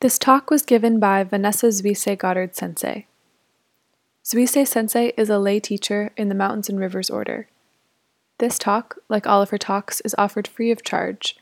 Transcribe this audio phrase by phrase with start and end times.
[0.00, 3.06] This talk was given by Vanessa Zuisei Goddard Sensei.
[4.24, 7.48] Zuisei Sensei is a lay teacher in the Mountains and Rivers Order.
[8.38, 11.36] This talk, like all of her talks, is offered free of charge.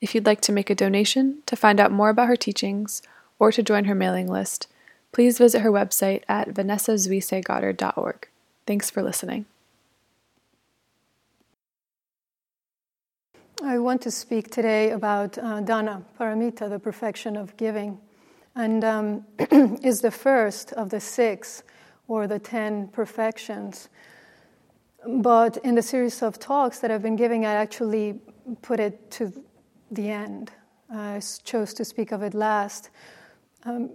[0.00, 3.02] If you'd like to make a donation to find out more about her teachings
[3.38, 4.66] or to join her mailing list,
[5.12, 8.28] please visit her website at vanessazuiseigoddard.org.
[8.66, 9.44] Thanks for listening.
[13.66, 17.98] I want to speak today about uh, dana, paramita, the perfection of giving,
[18.54, 19.24] and um,
[19.82, 21.62] is the first of the six
[22.06, 23.88] or the ten perfections.
[25.08, 28.20] But in the series of talks that I've been giving, I actually
[28.60, 29.32] put it to
[29.90, 30.52] the end.
[30.90, 32.90] I chose to speak of it last.
[33.64, 33.92] Um,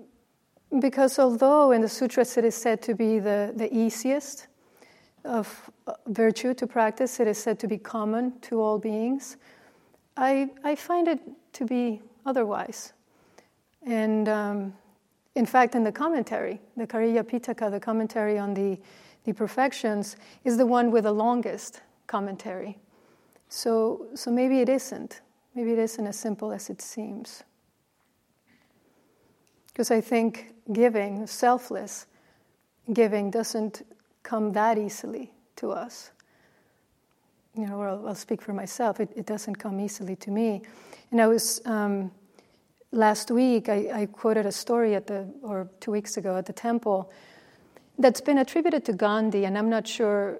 [0.80, 4.48] because although in the sutras it is said to be the, the easiest
[5.24, 9.38] of uh, virtue to practice, it is said to be common to all beings.
[10.20, 11.20] I, I find it
[11.54, 12.92] to be otherwise.
[13.86, 14.74] And um,
[15.36, 18.78] in fact, in the commentary, the Cariya Pitaka, the commentary on the,
[19.24, 22.78] the perfections, is the one with the longest commentary.
[23.48, 25.22] So, so maybe it isn't.
[25.56, 27.44] Maybe it isn't as simple as it seems.
[29.68, 32.08] Because I think giving, selfless
[32.92, 33.86] giving, doesn't
[34.24, 36.12] come that easily to us
[37.56, 39.00] you know, I'll, I'll, speak for myself.
[39.00, 40.62] It, it, doesn't come easily to me.
[41.12, 42.12] And I was um,
[42.92, 43.70] last week.
[43.70, 47.12] I, I, quoted a story at the or two weeks ago at the temple
[47.98, 50.40] that's been attributed to Gandhi, and I'm not sure.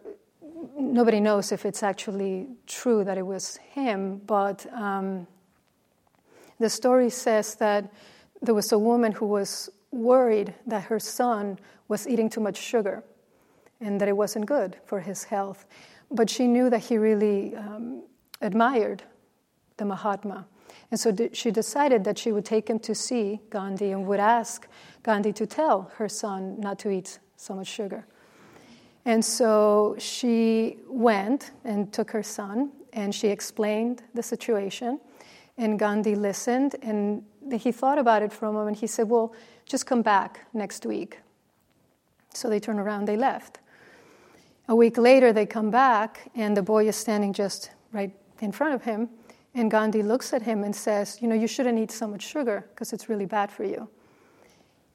[0.78, 5.28] Nobody knows if it's actually true that it was him, but um,
[6.60, 7.92] the story says that
[8.42, 13.04] there was a woman who was worried that her son was eating too much sugar
[13.82, 15.66] and that it wasn't good for his health.
[16.12, 18.04] But she knew that he really um,
[18.42, 19.04] admired
[19.78, 20.48] the Mahatma.
[20.92, 24.68] And so she decided that she would take him to see Gandhi and would ask
[25.04, 28.06] Gandhi to tell her son not to eat so much sugar.
[29.06, 35.00] And so she went and took her son and she explained the situation.
[35.58, 38.78] And Gandhi listened and he thought about it for a moment.
[38.78, 39.34] He said, Well,
[39.66, 41.20] just come back next week.
[42.34, 43.60] So they turned around, they left.
[44.70, 48.76] A week later, they come back, and the boy is standing just right in front
[48.76, 49.10] of him.
[49.56, 52.68] And Gandhi looks at him and says, You know, you shouldn't eat so much sugar
[52.70, 53.90] because it's really bad for you.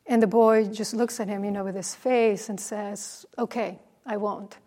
[0.06, 3.80] And the boy just looks at him, you know, with his face and says, Okay,
[4.06, 4.58] I won't.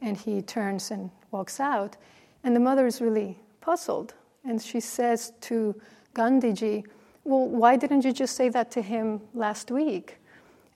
[0.00, 1.96] And he turns and walks out.
[2.44, 4.14] And the mother is really puzzled.
[4.44, 5.74] And she says to
[6.14, 6.84] Gandhiji,
[7.24, 10.20] Well, why didn't you just say that to him last week?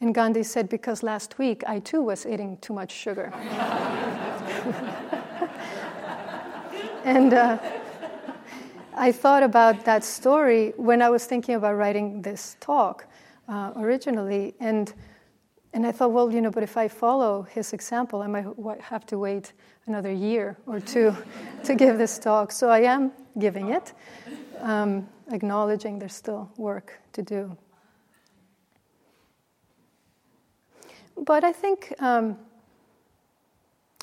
[0.00, 3.30] And Gandhi said, Because last week I too was eating too much sugar.
[7.04, 7.58] and uh,
[8.94, 13.06] I thought about that story when I was thinking about writing this talk
[13.48, 14.54] uh, originally.
[14.58, 14.92] And,
[15.74, 19.04] and I thought, well, you know, but if I follow his example, I might have
[19.06, 19.52] to wait
[19.86, 21.14] another year or two
[21.64, 22.52] to give this talk.
[22.52, 23.92] So I am giving it,
[24.60, 27.56] um, acknowledging there's still work to do.
[31.20, 32.38] But I think um,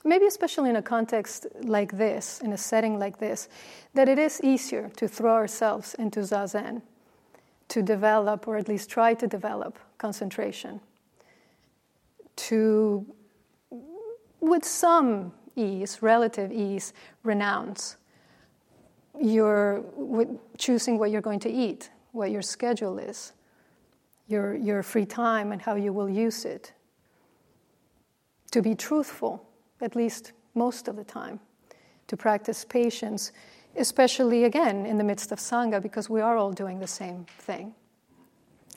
[0.04, 3.50] maybe, especially in a context like this, in a setting like this,
[3.96, 6.84] that it is easier to throw ourselves into zazen,
[7.70, 10.80] to develop, or at least try to develop, concentration,
[12.36, 13.06] to,
[14.40, 17.98] with some ease, relative ease, renounce
[19.20, 19.84] your
[20.60, 23.34] choosing what you're going to eat, what your schedule is,
[24.28, 26.74] your, your free time, and how you will use it
[28.52, 29.48] to be truthful,
[29.82, 31.40] at least most of the time,
[32.08, 33.32] to practice patience,
[33.76, 37.76] especially again in the midst of Sangha, because we are all doing the same thing.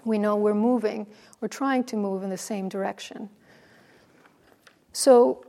[0.04, 1.06] We know we're moving,
[1.41, 3.28] we're trying to move in the same direction.
[4.92, 5.44] So,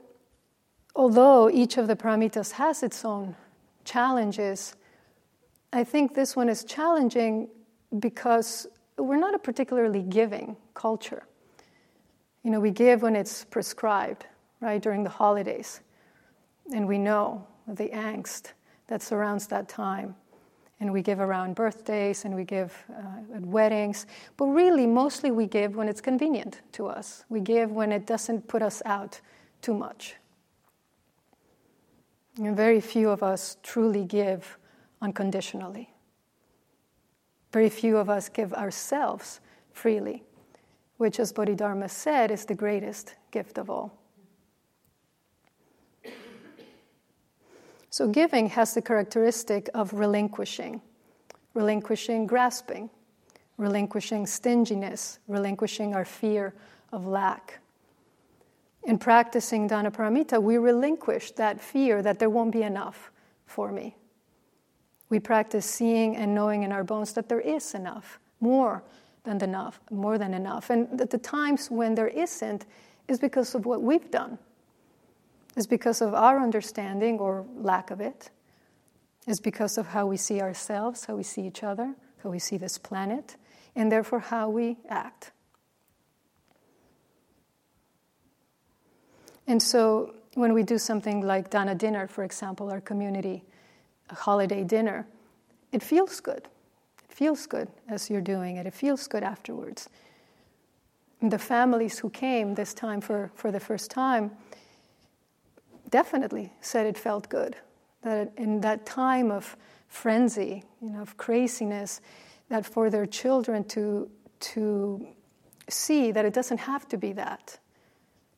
[0.96, 3.36] although each of the paramitas has its own
[3.86, 4.76] challenges,
[5.74, 7.50] I think this one is challenging
[8.00, 11.24] because we're not a particularly giving culture.
[12.44, 14.26] You know, we give when it's prescribed,
[14.62, 15.82] right, during the holidays.
[16.74, 18.54] And we know the angst
[18.88, 20.16] that surrounds that time.
[20.80, 24.08] And we give around birthdays and we give uh, at weddings.
[24.38, 27.24] But really, mostly we give when it's convenient to us.
[27.30, 29.22] We give when it doesn't put us out
[29.62, 30.16] too much.
[32.38, 34.58] And very few of us truly give
[35.02, 35.94] unconditionally.
[37.52, 39.40] Very few of us give ourselves
[39.74, 40.24] freely
[41.02, 43.98] which, as Bodhidharma said, is the greatest gift of all.
[47.90, 50.80] So, giving has the characteristic of relinquishing,
[51.56, 52.92] relinquishing grasping,
[53.58, 56.54] relinquishing stinginess, relinquishing our fear
[56.92, 57.62] of lack.
[58.84, 63.12] In practicing Danaparamita, we relinquish that fear that there won't be enough
[63.48, 63.96] for me.
[65.10, 68.84] We practice seeing and knowing in our bones that there is enough, more
[69.24, 70.70] than enough, more than enough.
[70.70, 72.66] And that the times when there isn't
[73.08, 74.38] is because of what we've done.
[75.56, 78.08] Is because of our understanding or lack of it.
[78.08, 78.30] it.
[79.28, 82.58] Is because of how we see ourselves, how we see each other, how we see
[82.58, 83.36] this planet,
[83.76, 85.32] and therefore how we act.
[89.46, 93.44] And so when we do something like Dana dinner, for example, our community
[94.10, 95.08] a holiday dinner,
[95.72, 96.48] it feels good.
[97.12, 98.66] Feels good as you're doing it.
[98.66, 99.90] It feels good afterwards.
[101.20, 104.32] And the families who came this time for, for the first time
[105.90, 107.58] definitely said it felt good.
[108.02, 112.00] That in that time of frenzy, you know, of craziness,
[112.50, 114.10] that for their children to,
[114.40, 115.06] to
[115.70, 117.60] see that it doesn't have to be that,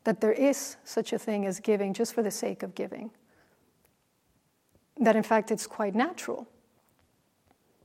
[0.03, 3.11] that there is such a thing as giving just for the sake of giving,
[4.99, 6.47] that in fact it's quite natural,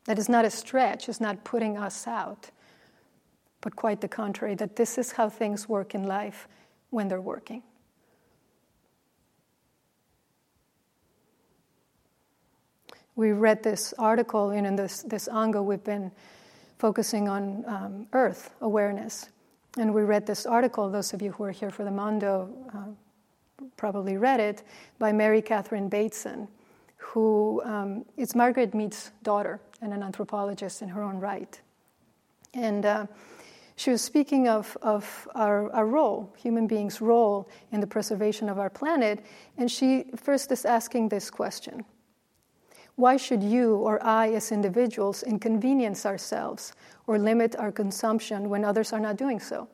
[0.08, 2.50] that it's not a stretch, it's not putting us out,
[3.60, 6.48] but quite the contrary, that this is how things work in life
[6.88, 7.62] when they're working.
[13.16, 16.12] we read this article you know, in this, this ango we've been
[16.78, 19.28] focusing on um, earth awareness
[19.76, 23.64] and we read this article those of you who are here for the Mondo uh,
[23.76, 24.62] probably read it
[25.00, 26.46] by mary catherine bateson
[26.96, 31.60] who um, is margaret mead's daughter and an anthropologist in her own right
[32.54, 33.06] and uh,
[33.76, 38.58] she was speaking of, of our, our role, human beings' role in the preservation of
[38.58, 39.24] our planet,
[39.56, 41.84] and she first is asking this question
[42.96, 46.72] why should you or I, as individuals, inconvenience ourselves
[47.06, 49.68] or limit our consumption when others are not doing so?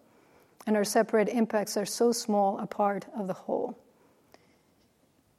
[0.67, 3.79] And our separate impacts are so small a part of the whole.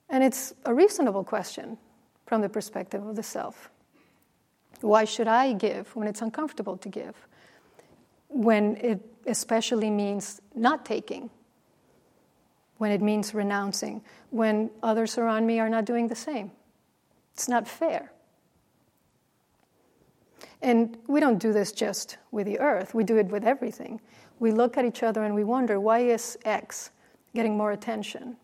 [0.09, 1.77] And it's a reasonable question
[2.25, 3.69] from the perspective of the self.
[4.81, 7.15] Why should I give when it's uncomfortable to give?
[8.27, 11.29] When it especially means not taking,
[12.77, 16.51] when it means renouncing, when others around me are not doing the same.
[17.33, 18.11] It's not fair.
[20.61, 24.01] And we don't do this just with the earth, we do it with everything.
[24.39, 26.91] We look at each other and we wonder why is X
[27.33, 28.37] getting more attention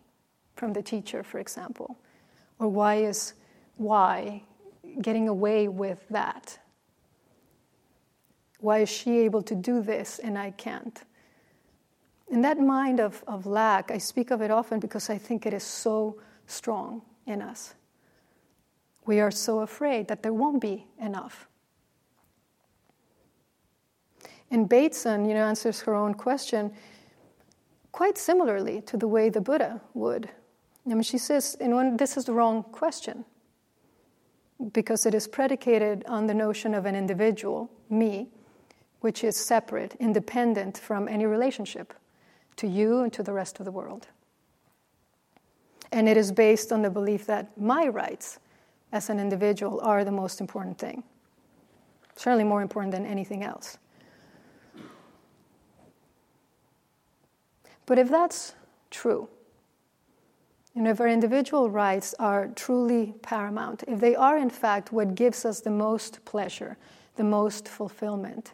[0.56, 1.98] from the teacher, for example?
[2.58, 3.34] Or why is
[3.76, 4.42] Y
[5.00, 6.58] getting away with that?
[8.60, 11.02] Why is she able to do this and I can't?
[12.30, 15.52] And that mind of, of lack, I speak of it often because I think it
[15.52, 17.74] is so strong in us.
[19.04, 21.48] We are so afraid that there won't be enough.
[24.50, 26.72] And Bateson, you know, answers her own question
[27.90, 30.30] quite similarly to the way the Buddha would.
[30.86, 33.24] I mean, she says, in one, this is the wrong question
[34.70, 38.28] because it is predicated on the notion of an individual, me,
[39.00, 41.94] which is separate, independent from any relationship
[42.56, 44.08] to you and to the rest of the world.
[45.90, 48.38] And it is based on the belief that my rights
[48.92, 51.02] as an individual are the most important thing.
[52.14, 53.78] Certainly more important than anything else.
[57.86, 58.54] But if that's
[58.90, 59.28] true,
[60.74, 65.44] and if our individual rights are truly paramount, if they are in fact what gives
[65.44, 66.76] us the most pleasure,
[67.16, 68.52] the most fulfillment,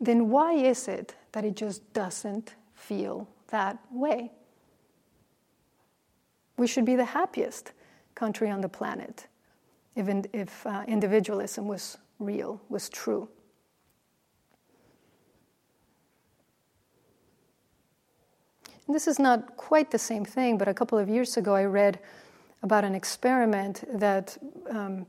[0.00, 4.32] then why is it that it just doesn't feel that way?
[6.56, 7.72] We should be the happiest
[8.14, 9.26] country on the planet
[9.94, 13.28] if, in, if uh, individualism was real, was true.
[18.88, 21.98] This is not quite the same thing, but a couple of years ago I read
[22.62, 24.38] about an experiment that
[24.70, 25.04] um,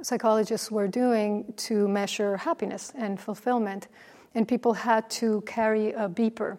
[0.00, 3.88] psychologists were doing to measure happiness and fulfillment.
[4.34, 6.56] And people had to carry a beeper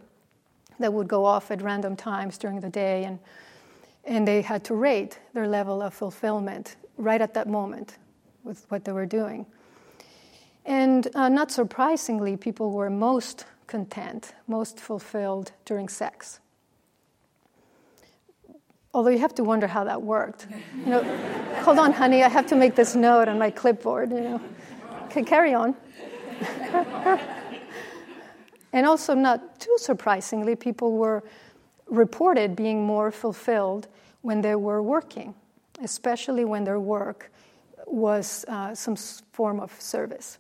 [0.77, 3.19] that would go off at random times during the day, and,
[4.05, 7.97] and they had to rate their level of fulfillment right at that moment
[8.43, 9.45] with what they were doing.
[10.65, 16.39] And uh, not surprisingly, people were most content, most fulfilled during sex.
[18.93, 20.48] Although you have to wonder how that worked.
[20.86, 21.03] You know,
[21.62, 24.12] hold on, honey, I have to make this note on my clipboard.
[24.12, 24.41] You know,
[25.05, 25.75] okay, carry on.
[28.74, 31.24] and also, not too surprisingly, people were
[31.88, 33.88] reported being more fulfilled
[34.22, 35.36] when they were working
[35.81, 37.31] especially when their work
[37.86, 38.96] was uh, some
[39.31, 40.39] form of service.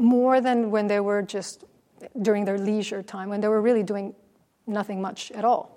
[0.00, 1.64] more than when they were just
[2.22, 4.14] during their leisure time, when they were really doing
[4.64, 5.76] nothing much at all.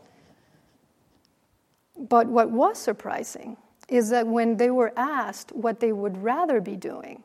[2.09, 6.75] But what was surprising is that when they were asked what they would rather be
[6.75, 7.23] doing,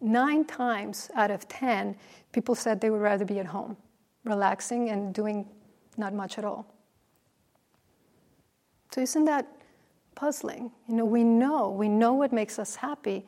[0.00, 1.96] nine times out of ten,
[2.32, 3.76] people said they would rather be at home,
[4.24, 5.48] relaxing and doing
[5.96, 6.66] not much at all.
[8.92, 9.48] So, isn't that
[10.14, 10.70] puzzling?
[10.86, 13.24] You know, we know, we know what makes us happy,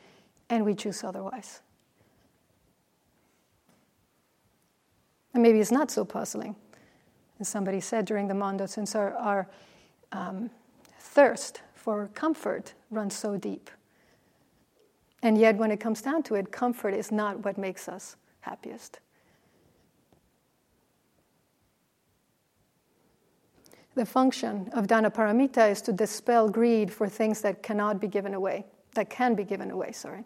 [0.50, 1.60] and we choose otherwise.
[5.32, 6.54] And maybe it's not so puzzling.
[7.40, 9.48] As somebody said during the Mondo, since our, our
[10.12, 10.50] um,
[11.14, 13.70] thirst for comfort runs so deep.
[15.22, 18.98] And yet, when it comes down to it, comfort is not what makes us happiest.
[23.94, 28.66] The function of Danaparamita is to dispel greed for things that cannot be given away,
[28.94, 30.24] that can be given away, sorry.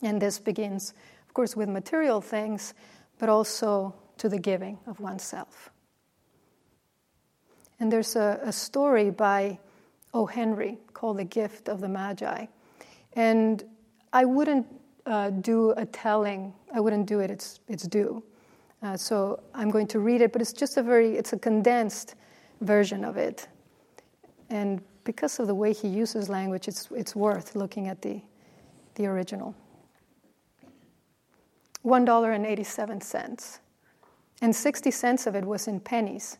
[0.00, 0.94] And this begins,
[1.26, 2.72] of course, with material things,
[3.18, 5.70] but also to the giving of oneself.
[7.80, 9.58] And there's a, a story by
[10.18, 10.26] O.
[10.26, 12.46] Henry called The Gift of the Magi.
[13.12, 13.62] And
[14.12, 14.66] I wouldn't
[15.06, 18.24] uh, do a telling, I wouldn't do it its, its due.
[18.82, 22.16] Uh, so I'm going to read it, but it's just a very, it's a condensed
[22.62, 23.46] version of it.
[24.50, 28.20] And because of the way he uses language, it's, it's worth looking at the,
[28.96, 29.54] the original.
[31.84, 33.58] $1.87.
[34.42, 36.38] And 60 cents of it was in pennies.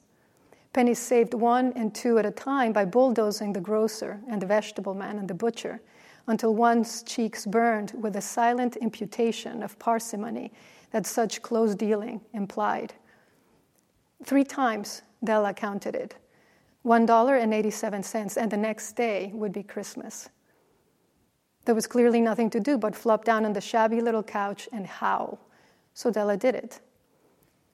[0.78, 4.94] Pennies saved one and two at a time by bulldozing the grocer and the vegetable
[4.94, 5.80] man and the butcher
[6.28, 10.52] until one's cheeks burned with the silent imputation of parsimony
[10.92, 12.94] that such close dealing implied.
[14.22, 16.14] Three times Della counted it
[16.86, 20.28] $1.87, and the next day would be Christmas.
[21.64, 24.86] There was clearly nothing to do but flop down on the shabby little couch and
[24.86, 25.40] howl.
[25.94, 26.78] So Della did it,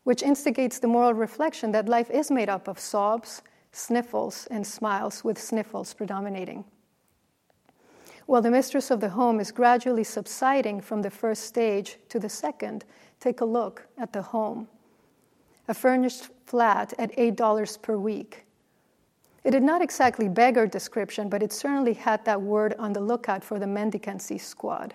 [0.05, 3.43] which instigates the moral reflection that life is made up of sobs,
[3.73, 6.65] sniffles, and smiles, with sniffles predominating.
[8.27, 12.29] While the mistress of the home is gradually subsiding from the first stage to the
[12.29, 12.85] second,
[13.21, 14.69] take a look at the home.
[15.69, 18.45] A furnished flat at $8 per week.
[19.45, 23.45] It did not exactly beggar description, but it certainly had that word on the lookout
[23.45, 24.95] for the mendicancy squad.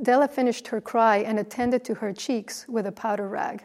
[0.00, 3.64] Della finished her cry and attended to her cheeks with a powder rag.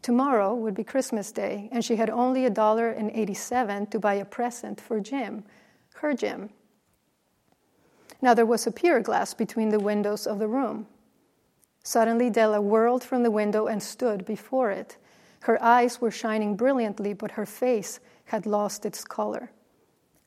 [0.00, 4.14] Tomorrow would be Christmas Day, and she had only a dollar and eighty-seven to buy
[4.14, 5.44] a present for Jim,
[5.94, 6.50] her Jim.
[8.20, 10.86] Now there was a pier glass between the windows of the room.
[11.84, 14.96] Suddenly, Della whirled from the window and stood before it.
[15.40, 19.50] Her eyes were shining brilliantly, but her face had lost its color.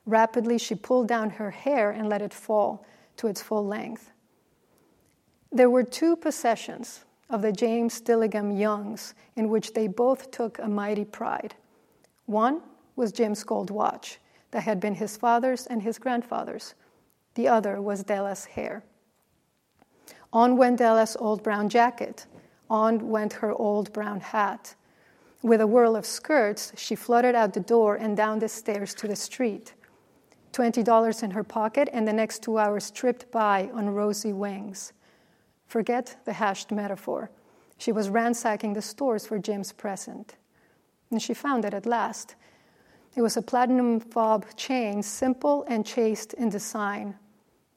[0.05, 2.85] Rapidly, she pulled down her hair and let it fall
[3.17, 4.11] to its full length.
[5.51, 10.67] There were two possessions of the James Dillingham Youngs in which they both took a
[10.67, 11.55] mighty pride.
[12.25, 12.61] One
[12.95, 14.19] was Jim's gold watch
[14.51, 16.75] that had been his father's and his grandfather's.
[17.35, 18.83] The other was Della's hair.
[20.31, 22.25] On went Della's old brown jacket.
[22.69, 24.75] On went her old brown hat.
[25.41, 29.07] With a whirl of skirts, she fluttered out the door and down the stairs to
[29.07, 29.73] the street.
[30.53, 34.93] $20 in her pocket, and the next two hours tripped by on rosy wings.
[35.75, 37.29] Forget the hashed metaphor.
[37.77, 40.37] She was ransacking the stores for Jim's present.
[41.11, 42.35] And she found it at last.
[43.13, 47.15] It was a platinum fob chain, simple and chaste in design,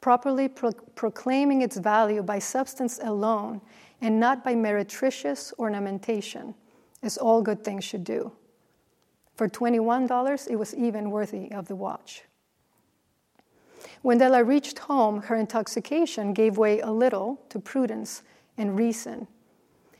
[0.00, 3.60] properly pro- proclaiming its value by substance alone
[4.00, 6.54] and not by meretricious ornamentation,
[7.02, 8.30] as all good things should do.
[9.34, 12.22] For $21, it was even worthy of the watch.
[14.02, 18.22] When Della reached home, her intoxication gave way a little to prudence
[18.56, 19.26] and reason.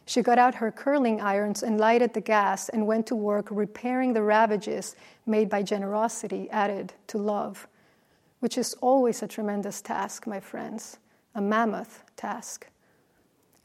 [0.04, 4.14] She got out her curling irons and lighted the gas and went to work repairing
[4.14, 7.68] the ravages made by generosity added to love,
[8.40, 10.96] which is always a tremendous task, my friends,
[11.34, 12.68] a mammoth task.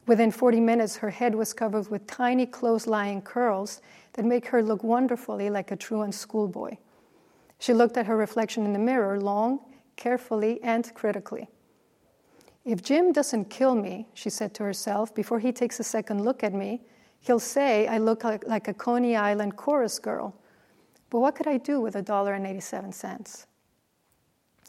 [0.06, 3.80] Within 40 minutes, her head was covered with tiny close lying curls
[4.14, 6.76] that make her look wonderfully like a truant schoolboy.
[7.58, 9.62] She looked at her reflection in the mirror long
[9.96, 11.50] carefully and critically.
[12.66, 16.44] If Jim doesn't kill me, she said to herself, before he takes a second look
[16.44, 16.82] at me,
[17.20, 20.34] he'll say I look like, like a Coney Island chorus girl.
[21.10, 23.48] But what could I do with a dollar and 87 cents?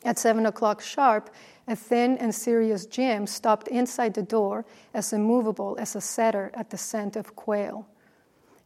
[0.04, 1.30] At seven o'clock sharp,
[1.66, 6.68] a thin and serious Jim stopped inside the door as immovable as a setter at
[6.70, 7.86] the scent of quail.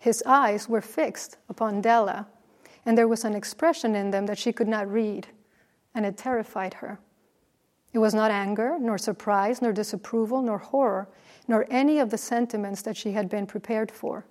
[0.00, 2.26] His eyes were fixed upon Della,
[2.84, 5.28] and there was an expression in them that she could not read
[5.94, 6.98] and it terrified her.
[7.92, 11.08] It was not anger, nor surprise, nor disapproval, nor horror,
[11.46, 14.26] nor any of the sentiments that she had been prepared for.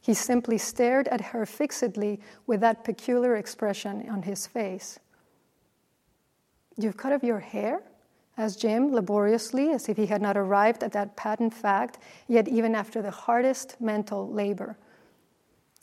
[0.00, 5.00] He simply stared at her fixedly with that peculiar expression on his face.
[6.76, 7.82] You've cut off your hair?
[8.38, 12.74] asked Jim laboriously, as if he had not arrived at that patent fact, yet even
[12.74, 14.76] after the hardest mental labor.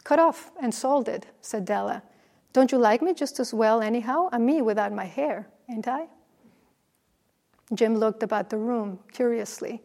[0.03, 2.03] Cut off and salted, said Della.
[2.53, 4.29] Don't you like me just as well, anyhow?
[4.31, 6.05] I'm me without my hair, ain't I?
[7.73, 9.81] Jim looked about the room curiously.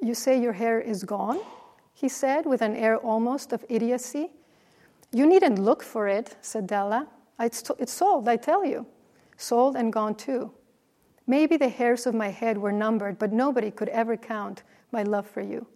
[0.00, 1.40] You say your hair is gone?
[1.96, 4.28] he said with an air almost of idiocy.
[5.12, 7.08] You needn't look for it, said Della.
[7.40, 8.84] It's, t- it's sold, I tell you.
[9.38, 10.52] Sold and gone too.
[11.26, 15.26] Maybe the hairs of my head were numbered, but nobody could ever count my love
[15.26, 15.66] for you.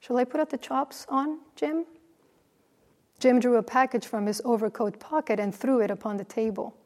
[0.00, 1.84] Shall I put out the chops on, Jim?
[3.18, 6.76] Jim drew a package from his overcoat pocket and threw it upon the table.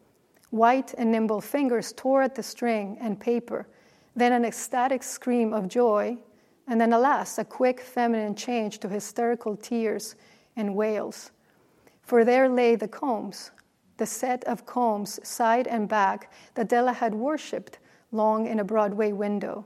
[0.50, 3.66] White and nimble fingers tore at the string and paper,
[4.16, 6.16] then an ecstatic scream of joy,
[6.66, 10.14] and then, alas, a quick feminine change to hysterical tears
[10.56, 11.32] and wails.
[12.02, 13.50] For there lay the combs,
[13.96, 17.78] the set of combs, side and back, that Della had worshipped
[18.12, 19.64] long in a Broadway window.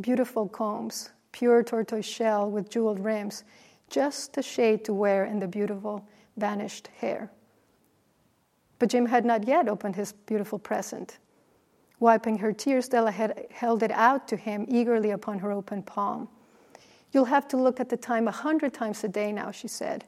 [0.00, 3.44] Beautiful combs, pure tortoise shell with jeweled rims,
[3.90, 7.30] just a shade to wear in the beautiful vanished hair.
[8.78, 11.18] But Jim had not yet opened his beautiful present.
[11.98, 16.28] Wiping her tears, Della had held it out to him eagerly upon her open palm.
[17.12, 20.04] You'll have to look at the time a hundred times a day now, she said.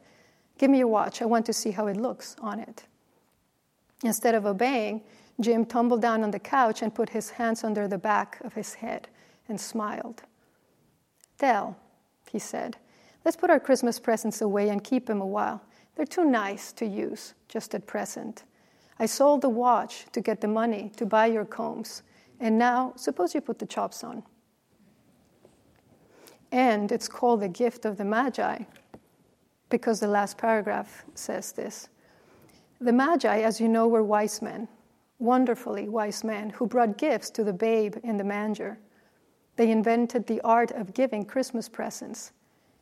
[0.59, 1.23] Give me your watch.
[1.23, 2.85] I want to see how it looks on it.
[4.03, 5.03] Instead of obeying,
[5.41, 8.75] Jim tumbled down on the couch and put his hands under the back of his
[8.75, 9.09] head
[9.49, 10.23] and smiled.
[11.39, 11.77] Dell,
[12.31, 12.77] he said,
[13.25, 15.63] let's put our Christmas presents away and keep them a while.
[15.97, 18.45] They're too nice to use just at present.
[18.99, 22.03] I sold the watch to get the money to buy your combs.
[22.41, 24.23] And now, suppose you put the chops on.
[26.53, 28.61] And it's called the gift of the Magi,
[29.69, 31.89] because the last paragraph says this.
[32.81, 34.69] The Magi, as you know, were wise men,
[35.19, 38.79] wonderfully wise men, who brought gifts to the babe in the manger.
[39.57, 42.33] They invented the art of giving Christmas presents.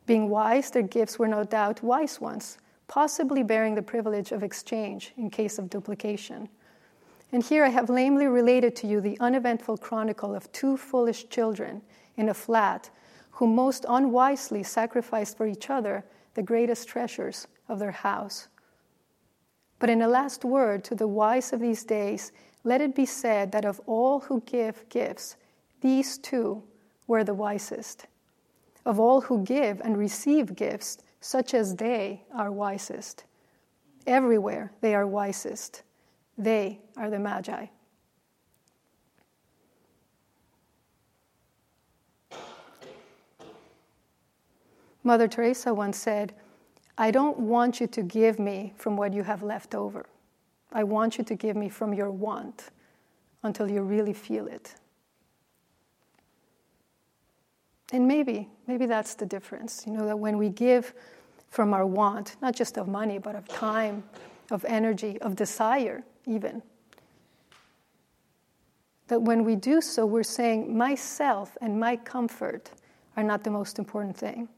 [0.07, 5.11] Being wise, their gifts were no doubt wise ones possibly bearing the privilege of exchange
[5.17, 6.49] in case of duplication.
[7.31, 11.81] And here I have lamely related to you the uneventful chronicle of two foolish children
[12.15, 12.89] in a flat
[13.31, 18.47] who most unwisely sacrificed for each other the greatest treasures of their house.
[19.79, 22.31] But in a last word to the wise of these days,
[22.63, 25.35] let it be said that of all who give gifts,
[25.81, 26.63] these two
[27.05, 28.07] were the wisest.
[28.87, 33.25] Of all who give and receive gifts, such as they are wisest.
[34.07, 35.83] Everywhere they are wisest.
[36.37, 37.65] They are the Magi.
[45.03, 46.33] Mother Teresa once said,
[46.97, 50.05] I don't want you to give me from what you have left over.
[50.71, 52.69] I want you to give me from your want
[53.43, 54.75] until you really feel it.
[57.93, 59.85] And maybe, maybe that's the difference.
[59.87, 60.93] You know, that when we give
[61.49, 64.03] from our want, not just of money, but of time,
[64.51, 66.61] of energy, of desire, even,
[69.07, 72.71] that when we do so, we're saying, myself and my comfort
[73.15, 74.49] are not the most important thing.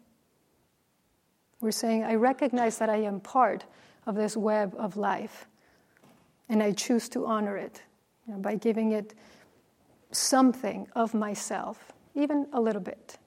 [1.62, 3.66] We're saying, I recognize that I am part
[4.08, 5.48] of this web of life,
[6.48, 7.84] and I choose to honor it
[8.26, 9.14] you know, by giving it
[10.12, 13.18] something of myself even a little bit.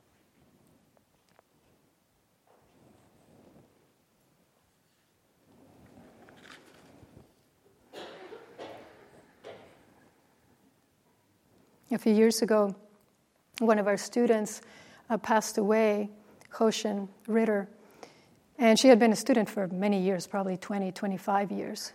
[11.91, 12.75] A few years ago,
[13.59, 14.63] one of our students
[15.11, 16.09] uh, passed away,
[16.51, 17.69] Hoshin Ritter,
[18.59, 21.93] and she had been a student for many years, probably 20, 25 years.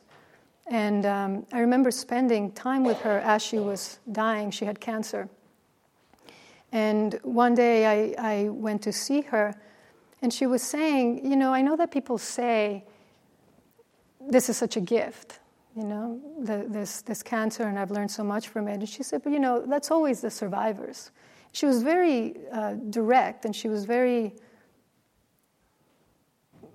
[0.67, 4.51] And um, I remember spending time with her as she was dying.
[4.51, 5.29] She had cancer.
[6.71, 7.85] And one day
[8.17, 9.55] I, I went to see her,
[10.21, 12.83] and she was saying, You know, I know that people say
[14.19, 15.39] this is such a gift,
[15.75, 18.73] you know, the, this, this cancer, and I've learned so much from it.
[18.73, 21.11] And she said, But you know, that's always the survivors.
[21.53, 24.35] She was very uh, direct and she was very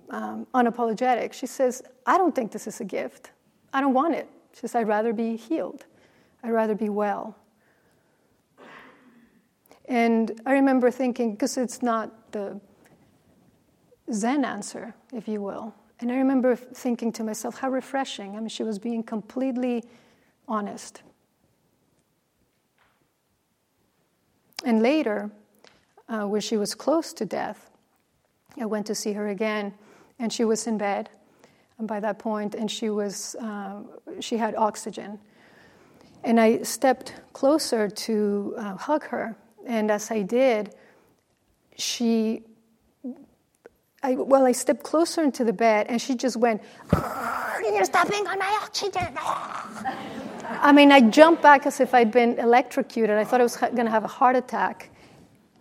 [0.09, 1.33] um, unapologetic.
[1.33, 3.31] She says, I don't think this is a gift.
[3.71, 4.27] I don't want it.
[4.53, 5.85] She says, I'd rather be healed,
[6.43, 7.37] I'd rather be well.
[9.85, 12.59] And I remember thinking, because it's not the
[14.11, 15.73] Zen answer, if you will.
[15.99, 18.35] And I remember thinking to myself, how refreshing.
[18.35, 19.83] I mean, she was being completely
[20.47, 21.01] honest.
[24.65, 25.31] And later,
[26.07, 27.69] uh, where she was close to death,
[28.59, 29.73] I went to see her again,
[30.19, 31.09] and she was in bed
[31.77, 33.81] and by that point, and she was uh,
[34.19, 35.19] she had oxygen.
[36.23, 40.73] And I stepped closer to uh, hug her, and as I did,
[41.77, 42.43] she.
[44.05, 48.37] I, well, I stepped closer into the bed, and she just went, "You're stepping on
[48.37, 49.17] my oxygen."
[50.45, 53.17] I mean, I jumped back as if I'd been electrocuted.
[53.17, 54.89] I thought I was going to have a heart attack.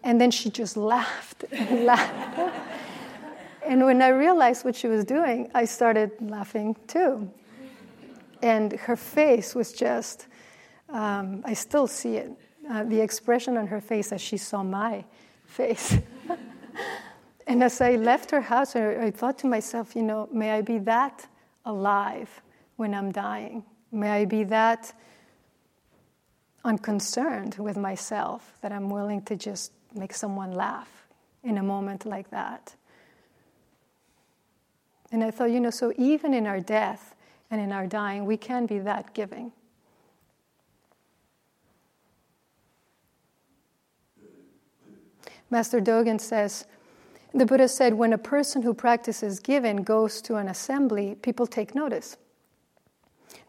[0.04, 2.38] And then she just laughed and laughed.
[3.64, 7.30] and when I realized what she was doing, I started laughing too.
[8.42, 10.26] And her face was just,
[10.88, 12.32] um, I still see it,
[12.72, 15.04] uh, the expression on her face as she saw my
[15.46, 15.98] face.
[17.46, 20.62] and as I left her house, I, I thought to myself, you know, may I
[20.62, 21.26] be that
[21.66, 22.40] alive
[22.76, 23.64] when I'm dying.
[23.92, 24.94] May I be that
[26.64, 31.06] unconcerned with myself that I'm willing to just make someone laugh
[31.44, 32.74] in a moment like that.
[35.10, 37.14] And I thought, you know, so even in our death
[37.50, 39.52] and in our dying, we can be that giving.
[45.52, 46.64] Master Dogen says,
[47.34, 51.74] the Buddha said, when a person who practices giving goes to an assembly, people take
[51.74, 52.16] notice.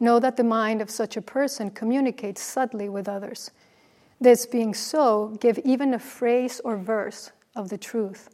[0.02, 3.52] Know that the mind of such a person communicates subtly with others.
[4.20, 8.30] This being so, give even a phrase or verse of the truth.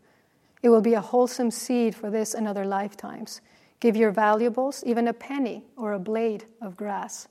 [0.63, 3.39] It will be a wholesome seed for this and other lifetimes.
[3.79, 7.27] Give your valuables, even a penny or a blade of grass.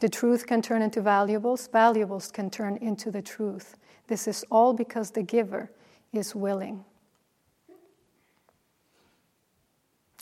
[0.00, 3.78] The truth can turn into valuables, valuables can turn into the truth.
[4.08, 5.70] This is all because the giver
[6.12, 6.84] is willing.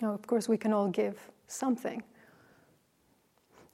[0.00, 2.02] Now, of course, we can all give something.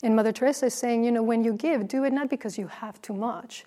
[0.02, 2.66] And Mother Teresa is saying, you know, when you give, do it not because you
[2.66, 3.64] have too much,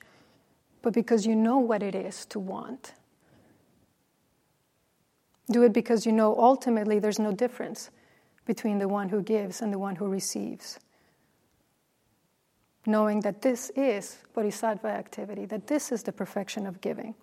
[0.82, 2.94] but because you know what it is to want.
[5.52, 7.90] Do it because you know ultimately there's no difference
[8.46, 10.80] between the one who gives and the one who receives.
[12.86, 17.16] Knowing that this is bodhisattva activity, that this is the perfection of giving,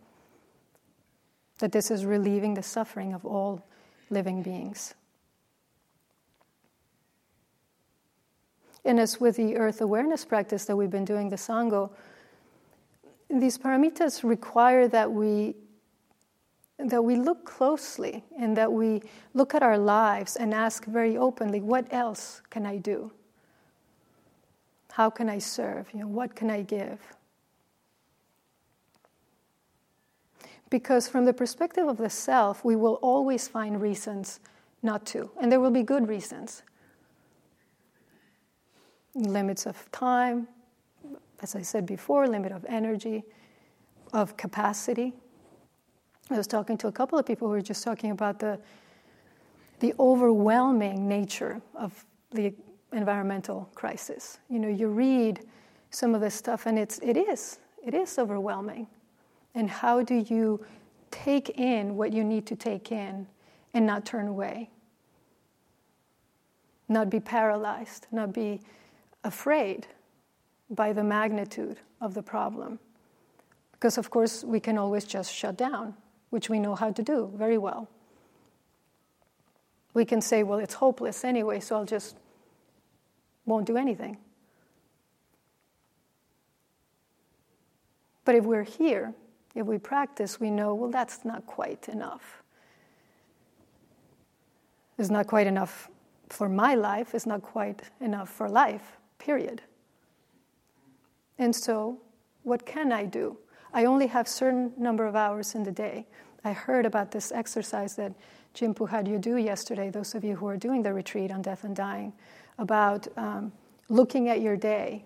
[1.58, 3.62] that this is relieving the suffering of all
[4.08, 4.94] living beings.
[8.84, 11.90] And as with the earth awareness practice that we've been doing, the Sangha,
[13.28, 15.54] these paramitas require that we
[16.78, 19.02] that we look closely and that we
[19.34, 23.12] look at our lives and ask very openly, what else can I do?
[24.92, 25.88] How can I serve?
[25.92, 26.98] You know, what can I give?
[30.68, 34.40] Because from the perspective of the self, we will always find reasons
[34.82, 36.62] not to, and there will be good reasons
[39.14, 40.46] limits of time,
[41.42, 43.24] as I said before, limit of energy,
[44.12, 45.12] of capacity.
[46.30, 48.60] I was talking to a couple of people who were just talking about the,
[49.80, 52.54] the overwhelming nature of the
[52.92, 54.38] environmental crisis.
[54.48, 55.40] You know, you read
[55.90, 58.86] some of this stuff and it's, it is, it is overwhelming.
[59.54, 60.64] And how do you
[61.10, 63.26] take in what you need to take in
[63.74, 64.70] and not turn away?
[66.88, 68.60] Not be paralyzed, not be
[69.24, 69.86] afraid
[70.70, 72.78] by the magnitude of the problem.
[73.72, 75.94] Because, of course, we can always just shut down,
[76.30, 77.88] which we know how to do very well.
[79.94, 82.16] We can say, well, it's hopeless anyway, so I'll just
[83.50, 84.16] won't do anything.
[88.24, 89.12] But if we're here,
[89.54, 92.42] if we practice, we know, well, that's not quite enough.
[94.98, 95.90] It's not quite enough
[96.28, 99.62] for my life, it's not quite enough for life period.
[101.38, 102.00] And so,
[102.42, 103.38] what can I do?
[103.72, 106.06] I only have certain number of hours in the day.
[106.44, 108.12] I heard about this exercise that
[108.54, 111.64] Jimpu had you do yesterday, those of you who are doing the retreat on death
[111.64, 112.12] and dying,
[112.58, 113.52] about um,
[113.88, 115.04] looking at your day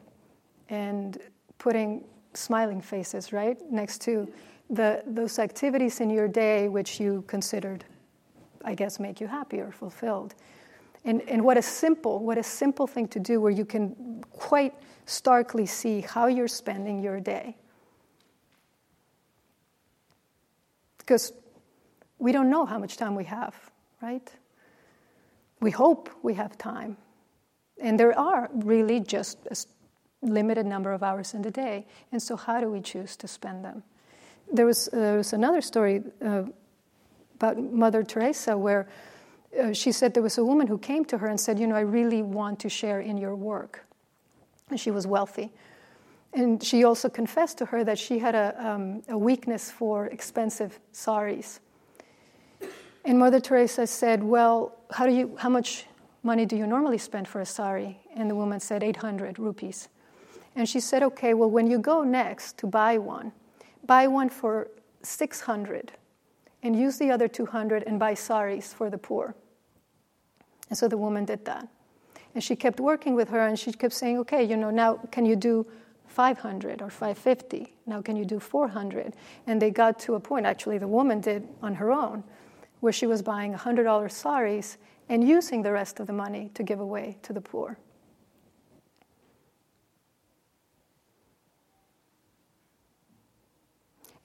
[0.69, 1.19] and
[1.59, 4.33] putting smiling faces, right, next to
[4.71, 7.85] the, those activities in your day which you considered,
[8.65, 10.35] I guess, make you happy or fulfilled.
[11.05, 14.75] And, and what a simple, what a simple thing to do where you can quite
[15.05, 17.57] starkly see how you're spending your day.
[20.99, 21.35] Because
[22.25, 23.55] we don't know how much time we have,
[24.01, 24.33] right?
[25.61, 26.97] We hope we have time.
[27.79, 29.57] And there are really just a
[30.23, 31.87] limited number of hours in the day.
[32.13, 33.83] And so, how do we choose to spend them?
[34.51, 36.45] There was, uh, there was another story uh,
[37.35, 38.89] about Mother Teresa where
[39.61, 41.77] uh, she said there was a woman who came to her and said, You know,
[41.77, 43.85] I really want to share in your work.
[44.71, 45.53] And she was wealthy.
[46.33, 50.81] And she also confessed to her that she had a, um, a weakness for expensive
[50.91, 51.61] saris.
[53.05, 55.87] And Mother Teresa said, Well, how, do you, how much
[56.23, 58.01] money do you normally spend for a sari?
[58.17, 59.89] And the woman said, 800 rupees.
[60.57, 63.33] And she said, Okay, well, when you go next to buy one,
[63.87, 64.69] buy one for
[65.03, 65.93] 600
[66.63, 69.35] and use the other 200 and buy saris for the poor.
[70.71, 71.69] And so the woman did that.
[72.35, 75.27] And she kept working with her and she kept saying, Okay, you know, now can
[75.27, 75.67] you do
[76.07, 77.75] 500 or 550?
[77.87, 79.13] Now can you do 400?
[79.47, 82.25] And they got to a point, actually, the woman did on her own,
[82.85, 84.77] where she was buying $100 saris
[85.09, 87.79] and using the rest of the money to give away to the poor.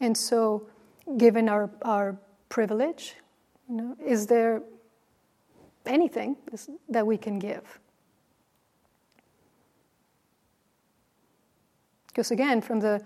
[0.02, 0.67] And so,
[1.17, 2.17] given our, our
[2.50, 3.15] privilege,
[3.69, 4.62] you know, is there
[5.86, 6.36] anything
[6.89, 7.80] that we can give?
[12.08, 13.02] Because again, from the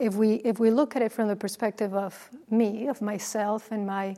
[0.00, 3.86] if we if we look at it from the perspective of me, of myself and
[3.86, 4.14] my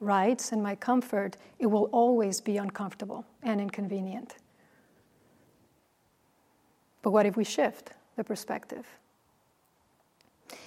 [0.00, 4.36] rights and my comfort, it will always be uncomfortable and inconvenient.
[7.02, 8.86] But what if we shift the perspective?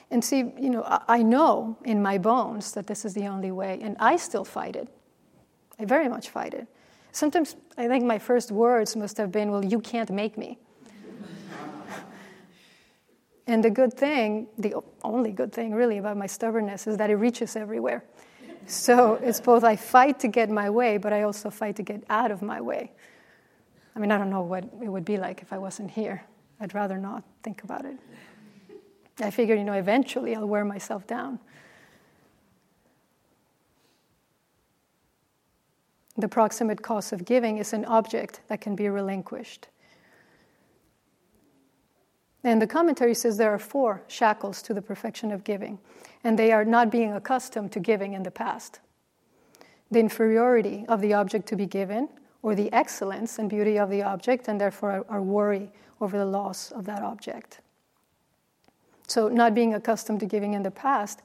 [0.09, 3.79] And see, you know, I know in my bones that this is the only way,
[3.81, 4.87] and I still fight it.
[5.79, 6.67] I very much fight it.
[7.11, 10.59] Sometimes I think my first words must have been, Well, you can't make me.
[13.47, 17.15] and the good thing, the only good thing really about my stubbornness is that it
[17.15, 18.03] reaches everywhere.
[18.65, 22.03] So it's both I fight to get my way, but I also fight to get
[22.09, 22.91] out of my way.
[23.95, 26.23] I mean, I don't know what it would be like if I wasn't here.
[26.59, 27.97] I'd rather not think about it.
[29.19, 31.39] I figured, you know, eventually I'll wear myself down.
[36.17, 39.67] The proximate cause of giving is an object that can be relinquished.
[42.43, 45.79] And the commentary says there are four shackles to the perfection of giving,
[46.23, 48.79] and they are not being accustomed to giving in the past.
[49.91, 52.09] The inferiority of the object to be given,
[52.41, 55.69] or the excellence and beauty of the object, and therefore our worry
[56.01, 57.61] over the loss of that object.
[59.07, 61.21] So, not being accustomed to giving in the past,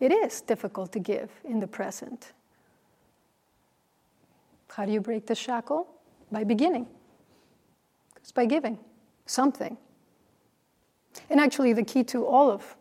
[0.00, 2.32] it is difficult to give in the present.
[4.70, 5.86] How do you break the shackle?
[6.32, 6.86] By beginning.
[8.16, 8.78] It's by giving
[9.26, 9.76] something.
[11.30, 12.76] And actually, the key to all of,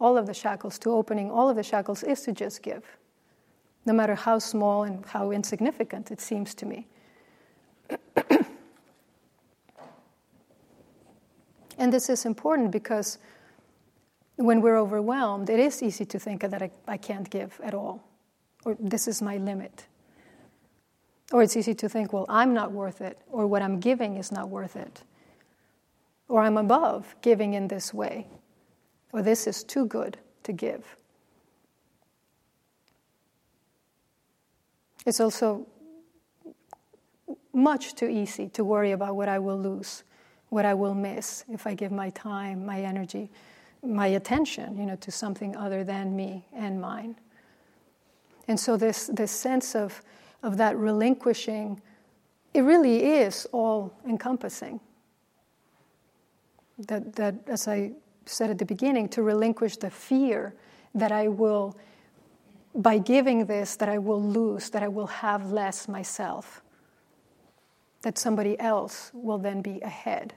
[0.00, 2.84] all of the shackles, to opening all of the shackles, is to just give,
[3.86, 6.86] no matter how small and how insignificant it seems to me.
[11.78, 13.18] and this is important because
[14.36, 18.02] when we're overwhelmed, it is easy to think that I, I can't give at all,
[18.64, 19.86] or this is my limit.
[21.32, 24.30] Or it's easy to think, well, I'm not worth it, or what I'm giving is
[24.30, 25.02] not worth it
[26.28, 28.26] or I'm above giving in this way,
[29.14, 30.96] or this is too good to give.
[35.06, 35.66] It's also
[37.52, 40.02] much too easy to worry about what I will lose,
[40.48, 43.30] what I will miss if I give my time, my energy,
[43.84, 47.14] my attention, you know, to something other than me and mine.
[48.48, 50.02] And so this, this sense of,
[50.42, 51.80] of that relinquishing,
[52.52, 54.80] it really is all encompassing
[56.78, 57.92] that, that, as I
[58.26, 60.54] said at the beginning, to relinquish the fear
[60.94, 61.76] that I will,
[62.74, 66.62] by giving this, that I will lose, that I will have less myself,
[68.02, 70.34] that somebody else will then be ahead.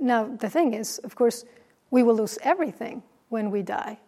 [0.00, 1.44] Now, the thing is, of course,
[1.90, 3.98] we will lose everything when we die.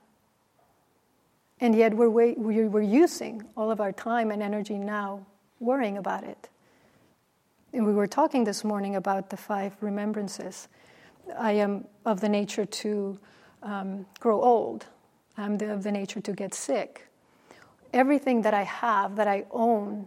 [1.60, 5.24] And yet, we're, we're using all of our time and energy now
[5.58, 6.50] worrying about it.
[7.84, 10.68] We were talking this morning about the five remembrances.
[11.38, 13.18] I am of the nature to
[13.62, 14.86] um, grow old,
[15.36, 17.06] I'm the, of the nature to get sick.
[17.92, 20.06] Everything that I have, that I own,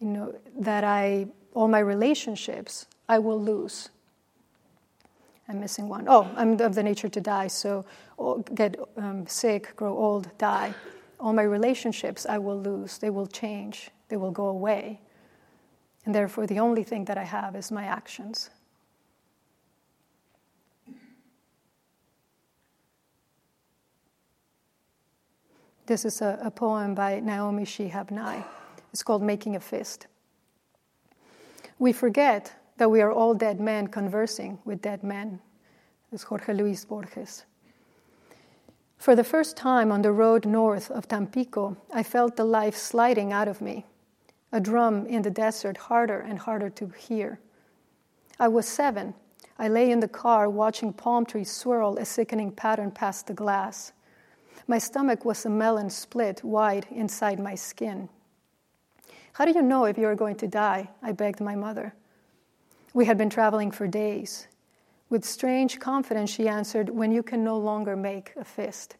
[0.00, 3.90] you know, that I, all my relationships, I will lose.
[5.48, 6.06] I'm missing one.
[6.08, 7.84] Oh, I'm of the nature to die, so
[8.54, 10.74] get um, sick, grow old, die.
[11.20, 15.00] All my relationships I will lose, they will change they will go away.
[16.04, 18.50] And therefore, the only thing that I have is my actions.
[25.86, 28.44] This is a, a poem by Naomi Shihab Nye.
[28.92, 30.06] It's called Making a Fist.
[31.78, 35.40] We forget that we are all dead men conversing with dead men.
[36.12, 37.44] It's Jorge Luis Borges.
[38.96, 43.32] For the first time on the road north of Tampico, I felt the life sliding
[43.32, 43.84] out of me.
[44.52, 47.40] A drum in the desert, harder and harder to hear.
[48.38, 49.14] I was seven.
[49.58, 53.92] I lay in the car watching palm trees swirl a sickening pattern past the glass.
[54.66, 58.08] My stomach was a melon split wide inside my skin.
[59.34, 60.90] How do you know if you're going to die?
[61.02, 61.94] I begged my mother.
[62.92, 64.46] We had been traveling for days.
[65.08, 68.96] With strange confidence, she answered, When you can no longer make a fist.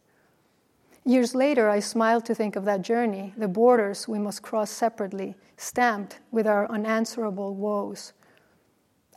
[1.05, 5.35] Years later, I smiled to think of that journey, the borders we must cross separately,
[5.57, 8.13] stamped with our unanswerable woes.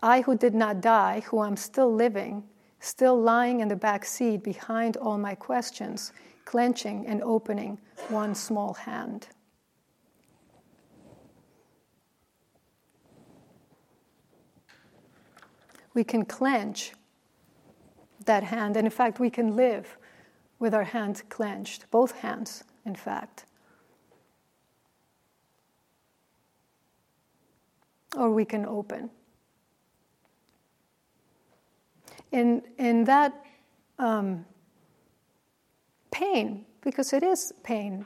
[0.02, 2.42] I, who did not die, who am still living,
[2.80, 6.12] still lying in the back seat behind all my questions,
[6.44, 9.28] clenching and opening one small hand.
[15.94, 16.92] We can clench
[18.24, 19.96] that hand, and in fact, we can live
[20.58, 23.44] with our hands clenched, both hands, in fact.
[28.16, 29.10] Or we can open.
[32.32, 33.44] In, in that
[33.98, 34.46] um,
[36.10, 38.04] pain, because it is pain,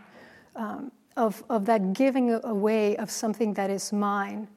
[0.57, 4.49] um, of, of that giving away of something that is mine,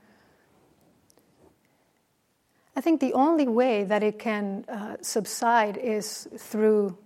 [2.75, 6.97] I think the only way that it can uh, subside is through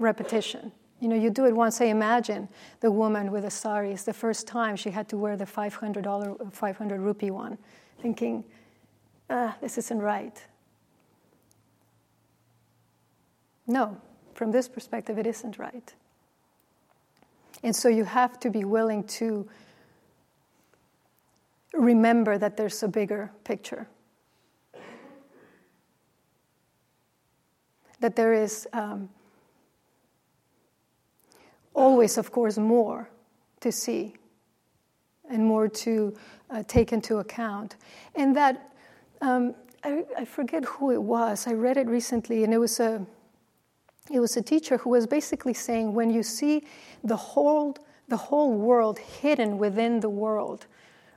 [0.00, 0.72] repetition.
[0.98, 1.76] You know, you do it once.
[1.76, 2.48] Say, imagine
[2.80, 3.92] the woman with the sari.
[3.92, 7.56] It's the first time she had to wear the $500, 500 rupee one,
[8.02, 8.44] thinking,
[9.30, 10.42] ah, this isn't right.
[13.66, 13.96] No,
[14.34, 15.94] from this perspective, it isn't right.
[17.62, 19.48] And so you have to be willing to
[21.72, 23.86] remember that there's a bigger picture.
[28.00, 29.10] That there is um,
[31.80, 33.08] always, of course, more
[33.60, 34.14] to see
[35.30, 36.14] and more to
[36.50, 37.76] uh, take into account.
[38.14, 38.72] And that,
[39.22, 43.06] um, I, I, forget who it was, I read it recently, and it was, a,
[44.12, 46.64] it was a teacher who was basically saying when you see
[47.02, 47.76] the whole,
[48.08, 50.66] the whole world hidden within the world,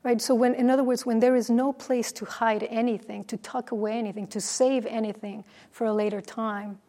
[0.04, 0.21] right?
[0.21, 3.71] So, when, in other words, when there is no place to hide anything, to tuck
[3.71, 6.80] away anything, to save anything for a later time,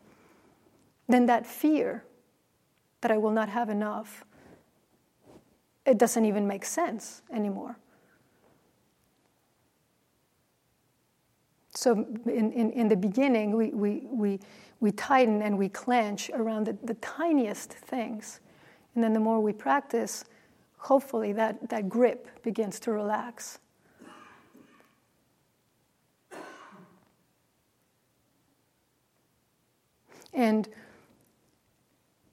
[1.08, 2.04] then that fear
[3.04, 4.24] that I will not have enough,
[5.84, 7.76] it doesn't even make sense anymore.
[11.72, 14.40] So, in, in, in the beginning, we, we, we,
[14.80, 18.40] we tighten and we clench around the, the tiniest things.
[18.94, 20.24] And then the more we practice,
[20.78, 23.58] hopefully that, that grip begins to relax.
[30.32, 30.70] And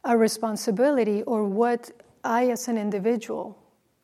[0.04, 1.92] a responsibility or what
[2.24, 3.58] I, as an individual,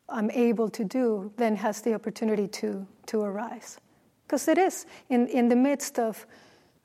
[0.08, 3.78] I'm able to do, then has the opportunity to, to arise.
[4.26, 6.26] Because it is in, in the midst of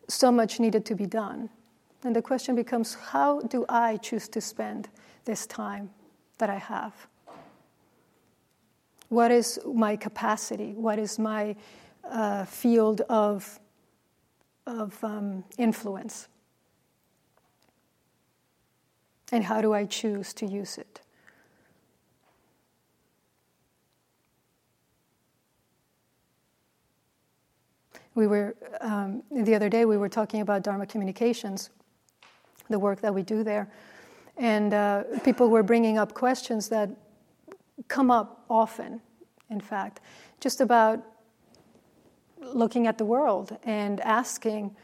[0.07, 1.49] so much needed to be done.
[2.03, 4.89] And the question becomes how do I choose to spend
[5.25, 5.89] this time
[6.37, 6.93] that I have?
[9.09, 10.73] What is my capacity?
[10.73, 11.55] What is my
[12.03, 13.59] uh, field of,
[14.65, 16.27] of um, influence?
[19.33, 21.01] And how do I choose to use it?
[28.13, 31.71] We were, um, the other day, we were talking about Dharma communications,
[32.69, 33.71] the work that we do there.
[34.37, 36.91] And uh, people were bringing up questions that
[37.87, 39.01] come up often,
[39.49, 39.99] in fact,
[40.41, 41.03] just about
[42.39, 44.75] looking at the world and asking,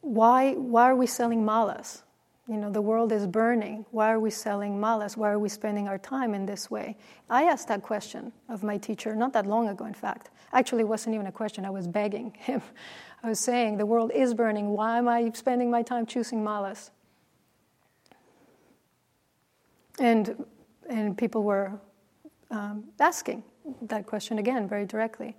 [0.00, 2.02] why, why are we selling malas?
[2.50, 3.86] You know, the world is burning.
[3.92, 5.16] Why are we selling malas?
[5.16, 6.96] Why are we spending our time in this way?
[7.28, 10.30] I asked that question of my teacher not that long ago, in fact.
[10.52, 12.60] Actually, it wasn't even a question, I was begging him.
[13.22, 14.70] I was saying, the world is burning.
[14.70, 16.90] Why am I spending my time choosing malas?
[20.00, 20.44] And,
[20.88, 21.78] and people were
[22.50, 23.44] um, asking
[23.82, 25.36] that question again very directly.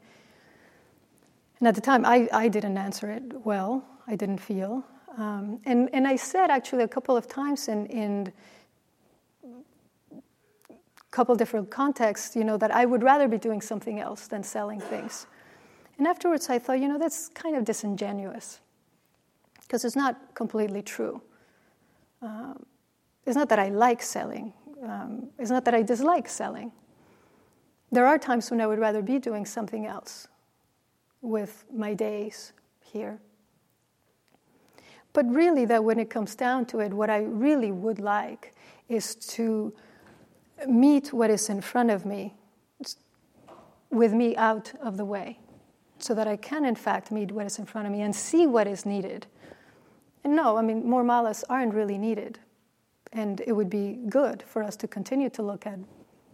[1.59, 3.84] And at the time, I, I didn't answer it well.
[4.07, 4.86] I didn't feel.
[5.18, 8.34] Um, and, and I said actually a couple of times in, in
[9.43, 10.78] a
[11.12, 14.80] couple different contexts, you know, that I would rather be doing something else than selling
[14.80, 15.28] things.
[15.97, 18.62] And afterwards I thought, you know, that's kind of disingenuous
[19.62, 21.22] because it's not completely true.
[22.22, 22.66] Um,
[23.26, 24.53] it's not that I like selling,
[24.84, 26.72] um, it's not that I dislike selling.
[27.91, 30.28] There are times when I would rather be doing something else
[31.22, 33.20] with my days here.
[35.14, 38.55] But really, that when it comes down to it, what I really would like
[38.88, 39.74] is to
[40.68, 42.34] meet what is in front of me
[43.89, 45.39] with me out of the way
[45.99, 48.47] so that I can, in fact, meet what is in front of me and see
[48.47, 49.28] what is needed.
[50.24, 52.39] And no, I mean, more malas aren't really needed.
[53.14, 55.80] And it would be good for us to continue to look at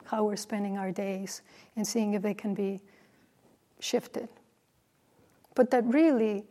[0.05, 1.41] how we're spending our days
[1.75, 2.82] and seeing if they can be
[3.80, 4.30] shifted.
[5.55, 6.45] But that really,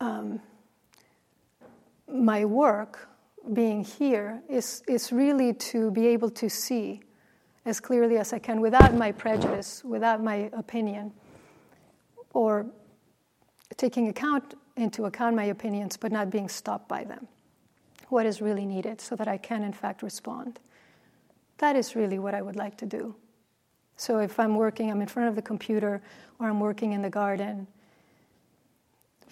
[0.00, 0.40] um,
[2.12, 3.08] my work
[3.52, 7.00] being here is, is really to be able to see
[7.64, 11.12] as clearly as I can without my prejudice, without my opinion,
[12.32, 12.66] or
[13.76, 17.26] taking account into account my opinions but not being stopped by them.
[18.08, 20.60] What is really needed so that I can, in fact, respond.
[21.58, 23.16] That is really what I would like to do.
[23.96, 26.02] So if I'm working, I'm in front of the computer
[26.38, 27.66] or I'm working in the garden,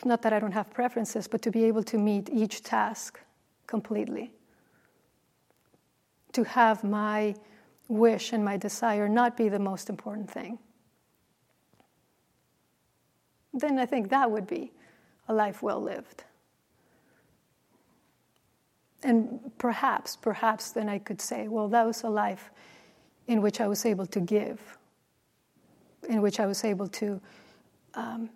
[0.04, 3.20] not that I don't have preferences, but to be able to meet each task
[3.66, 4.32] completely.
[6.32, 7.34] To have my
[7.88, 10.58] wish and my desire not be the most important thing.
[13.52, 14.72] Then I think that would be
[15.28, 16.24] a life well lived.
[19.04, 22.50] And perhaps, perhaps then I could say, well, that was a life
[23.26, 24.78] in which I was able to give,
[26.08, 27.20] in which I was able to
[27.94, 28.30] um,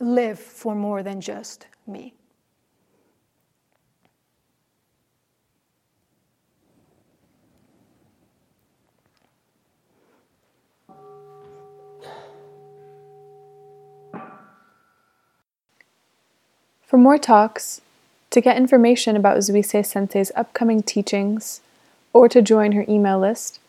[0.00, 2.14] live for more than just me.
[16.82, 17.82] For more talks,
[18.30, 21.60] to get information about Zuisei Sensei's upcoming teachings,
[22.12, 23.60] or to join her email list,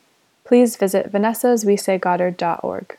[0.43, 2.97] please visit vanessazuiseigoddard.org.